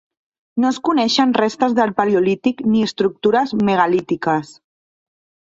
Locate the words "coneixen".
0.87-1.33